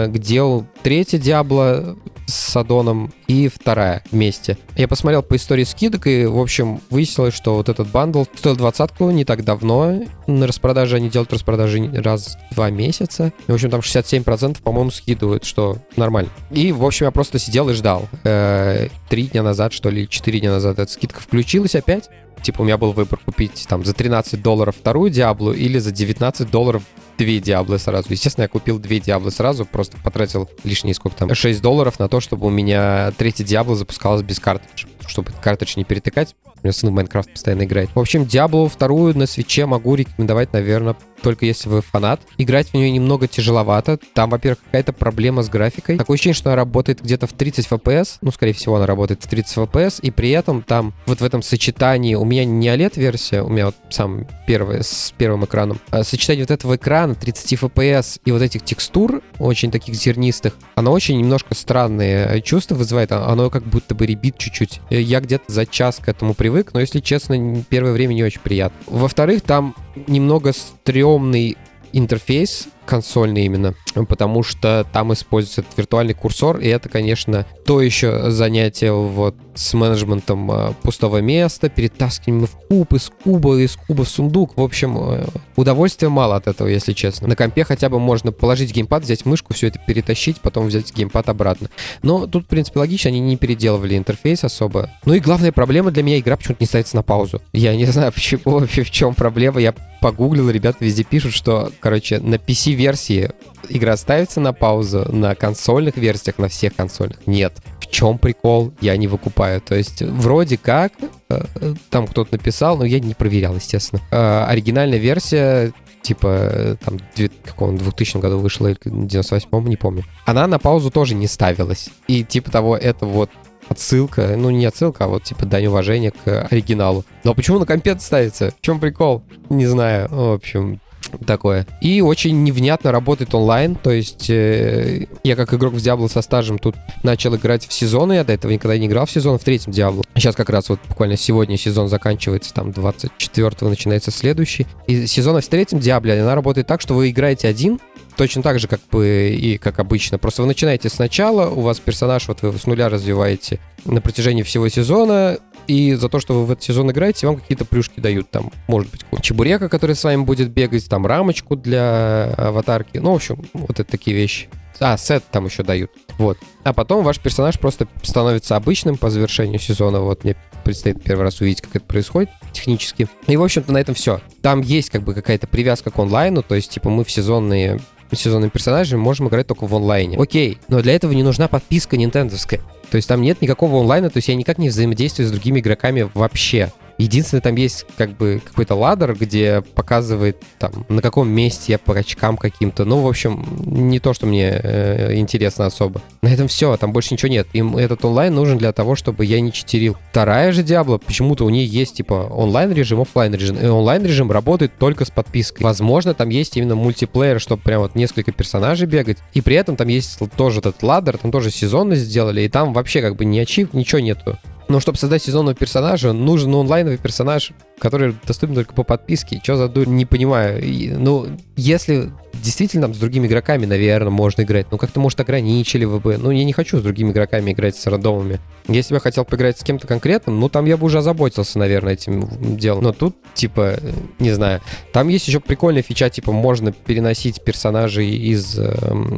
[0.08, 1.96] где третья Диабло
[2.28, 4.58] с Адоном и вторая вместе.
[4.76, 9.10] Я посмотрел по истории скидок, и, в общем, выяснилось, что вот этот бандл стоил двадцатку
[9.10, 10.02] не так давно.
[10.26, 13.32] На распродаже они делают распродажи раз в два месяца.
[13.46, 16.30] И, в общем, там 67%, по-моему, скидывают, что нормально.
[16.50, 18.08] И, в общем, я просто сидел и ждал.
[18.24, 22.10] Э, три дня назад, что ли, четыре дня назад эта скидка включилась опять.
[22.42, 26.50] Типа у меня был выбор купить там за 13 долларов вторую Диаблу или за 19
[26.50, 26.82] долларов
[27.18, 28.06] две Диаблы сразу.
[28.10, 32.20] Естественно, я купил две Диаблы сразу, просто потратил лишние сколько там, 6 долларов на то,
[32.20, 36.34] чтобы у меня третья Диабло запускалась без картриджа, чтобы картридж не перетыкать.
[36.62, 37.90] У меня сын в Майнкрафт постоянно играет.
[37.94, 42.20] В общем, Диаблу вторую на свече могу рекомендовать, наверное, только если вы фанат.
[42.36, 43.98] Играть в нее немного тяжеловато.
[44.14, 45.98] Там, во-первых, какая-то проблема с графикой.
[45.98, 48.18] Такое ощущение, что она работает где-то в 30 FPS.
[48.20, 50.00] Ну, скорее всего, она работает в 30 FPS.
[50.02, 53.76] И при этом там вот в этом сочетании у меня не OLED-версия, у меня вот
[53.90, 55.80] сам первый с первым экраном.
[55.90, 60.92] А сочетание вот этого экрана 30 FPS и вот этих текстур, очень таких зернистых, оно
[60.92, 63.12] очень немножко странные чувства вызывает.
[63.12, 64.80] Оно как будто бы ребит чуть-чуть.
[64.90, 68.78] Я где-то за час к этому привык, но, если честно, первое время не очень приятно.
[68.86, 69.74] Во-вторых, там
[70.06, 71.56] немного стрёмный
[71.92, 73.74] интерфейс, консольный именно,
[74.08, 80.50] потому что там используется виртуальный курсор, и это, конечно, то еще занятие вот с менеджментом
[80.50, 84.56] э, пустого места, перетаскиванием в куб, из куба, из куба в сундук.
[84.56, 87.28] В общем, э, удовольствия мало от этого, если честно.
[87.28, 91.28] На компе хотя бы можно положить геймпад, взять мышку, все это перетащить, потом взять геймпад
[91.28, 91.68] обратно.
[92.02, 94.90] Но тут, в принципе, логично, они не переделывали интерфейс особо.
[95.04, 97.42] Ну и главная проблема для меня, игра почему-то не ставится на паузу.
[97.52, 99.60] Я не знаю, почему, в чем проблема.
[99.60, 102.38] Я погуглил, ребята везде пишут, что, короче, на
[102.78, 103.30] PC-версии
[103.68, 107.58] игра ставится на паузу, на консольных версиях, на всех консольных нет.
[107.80, 108.72] В чем прикол?
[108.80, 109.60] Я не выкупаю.
[109.60, 110.92] То есть, вроде как,
[111.28, 111.42] э,
[111.90, 114.00] там кто-то написал, но я не проверял, естественно.
[114.10, 116.98] Э, оригинальная версия типа э, там
[117.44, 120.04] каком 2000 году вышла или 98 не помню.
[120.24, 121.90] Она на паузу тоже не ставилась.
[122.06, 123.30] И типа того, это вот
[123.68, 127.04] отсылка, ну не отсылка, а вот типа дань уважения к оригиналу.
[127.24, 128.52] Но почему на компе ставится?
[128.52, 129.22] В чем прикол?
[129.50, 130.08] Не знаю.
[130.10, 130.80] В общем,
[131.26, 131.66] такое.
[131.80, 136.58] И очень невнятно работает онлайн, то есть э, я как игрок в Diablo со стажем
[136.58, 139.72] тут начал играть в сезоны, я до этого никогда не играл в сезон, в третьем
[139.72, 140.04] Diablo.
[140.14, 144.66] Сейчас как раз вот буквально сегодня сезон заканчивается, там 24-го начинается следующий.
[144.86, 147.80] И сезон в третьем Diablo, она работает так, что вы играете один,
[148.18, 150.18] точно так же, как бы и как обычно.
[150.18, 154.68] Просто вы начинаете сначала, у вас персонаж, вот вы с нуля развиваете на протяжении всего
[154.68, 155.38] сезона,
[155.68, 158.30] и за то, что вы в этот сезон играете, вам какие-то плюшки дают.
[158.30, 162.98] Там, может быть, чебурека, который с вами будет бегать, там рамочку для аватарки.
[162.98, 164.48] Ну, в общем, вот это такие вещи.
[164.80, 165.90] А, сет там еще дают.
[166.18, 166.38] Вот.
[166.64, 170.00] А потом ваш персонаж просто становится обычным по завершению сезона.
[170.00, 173.08] Вот мне предстоит первый раз увидеть, как это происходит технически.
[173.26, 174.20] И, в общем-то, на этом все.
[174.40, 177.80] Там есть как бы какая-то привязка к онлайну, то есть, типа, мы в сезонные
[178.16, 180.16] сезонными персонажами можем играть только в онлайне.
[180.18, 182.60] Окей, но для этого не нужна подписка нинтендовская.
[182.90, 186.08] То есть там нет никакого онлайна, то есть я никак не взаимодействую с другими игроками
[186.14, 186.72] вообще.
[186.98, 191.94] Единственное, там есть как бы какой-то ладер, где показывает там на каком месте я по
[191.94, 192.84] очкам каким-то.
[192.84, 196.02] Ну, в общем, не то, что мне э, интересно особо.
[196.22, 197.46] На этом все, там больше ничего нет.
[197.52, 199.96] Им этот онлайн нужен для того, чтобы я не читерил.
[200.10, 203.56] Вторая же Диабло, почему-то у нее есть типа онлайн режим, офлайн режим.
[203.58, 205.64] И онлайн режим работает только с подпиской.
[205.64, 209.18] Возможно, там есть именно мультиплеер, чтобы прям вот несколько персонажей бегать.
[209.34, 213.00] И при этом там есть тоже этот ладер, там тоже сезонность сделали, и там вообще
[213.00, 214.38] как бы ни ачив, ничего нету.
[214.68, 219.40] Но чтобы создать сезонного персонажа, нужен онлайновый персонаж, который доступен только по подписке.
[219.42, 219.88] Что за дурь?
[219.88, 220.62] Не понимаю.
[220.62, 225.86] И, ну, если действительно там с другими игроками, наверное, можно играть, ну как-то, может, ограничили
[225.86, 226.18] вы бы.
[226.18, 228.40] Ну, я не хочу с другими игроками играть с рандомами.
[228.68, 231.94] Если бы я хотел поиграть с кем-то конкретным, ну, там я бы уже озаботился, наверное,
[231.94, 232.84] этим делом.
[232.84, 233.76] Но тут, типа,
[234.18, 234.60] не знаю.
[234.92, 238.58] Там есть еще прикольная фича, типа, можно переносить персонажей из...
[238.58, 238.74] Э,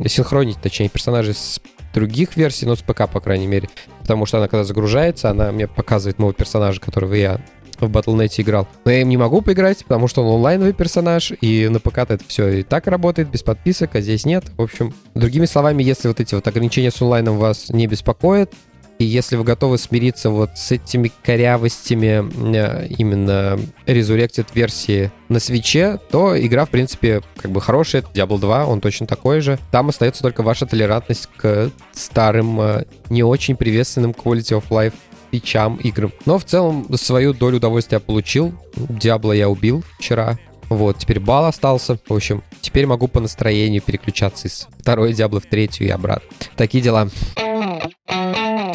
[0.06, 1.60] синхронить, точнее, персонажей с
[1.92, 3.68] других версий, но с ПК, по крайней мере.
[4.00, 7.40] Потому что она, когда загружается, она мне показывает моего персонажа, которого я
[7.78, 8.68] в Battle.net играл.
[8.84, 12.20] Но я им не могу поиграть, потому что он онлайновый персонаж, и на ПК это
[12.26, 14.44] все и так работает, без подписок, а здесь нет.
[14.56, 18.52] В общем, другими словами, если вот эти вот ограничения с онлайном вас не беспокоят,
[19.00, 22.22] и если вы готовы смириться вот с этими корявостями
[22.54, 28.02] э, именно Resurrected версии на свече, то игра, в принципе, как бы хорошая.
[28.02, 29.58] Diablo 2, он точно такой же.
[29.70, 34.92] Там остается только ваша толерантность к старым, э, не очень приветственным quality of life
[35.30, 36.12] фичам играм.
[36.26, 38.52] Но в целом свою долю удовольствия получил.
[38.76, 40.38] Диабло я убил вчера.
[40.68, 41.98] Вот, теперь бал остался.
[42.06, 46.28] В общем, теперь могу по настроению переключаться из второй Диабло в третью и обратно.
[46.54, 47.08] Такие дела.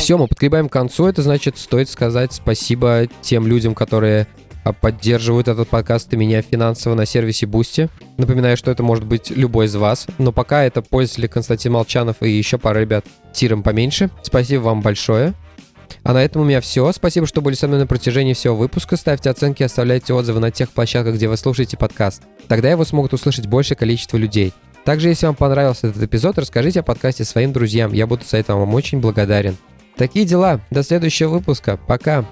[0.06, 1.08] Все, мы подгребаем к концу.
[1.08, 4.28] Это значит, стоит сказать спасибо тем людям, которые
[4.64, 7.90] а, поддерживают этот подкаст и меня финансово на сервисе Boosty.
[8.16, 12.30] Напоминаю, что это может быть любой из вас, но пока это пользователи Константин Молчанов и
[12.30, 13.04] еще пара ребят
[13.34, 14.12] тиром поменьше.
[14.22, 15.34] Спасибо вам большое.
[16.04, 16.92] А на этом у меня все.
[16.92, 18.98] Спасибо, что были со мной на протяжении всего выпуска.
[18.98, 22.22] Ставьте оценки, оставляйте отзывы на тех площадках, где вы слушаете подкаст.
[22.48, 24.54] Тогда его смогут услышать большее количество людей.
[24.84, 27.92] Также, если вам понравился этот эпизод, расскажите о подкасте своим друзьям.
[27.92, 29.58] Я буду за это вам очень благодарен.
[29.98, 30.60] Такие дела.
[30.70, 31.78] До следующего выпуска.
[31.88, 32.26] Пока.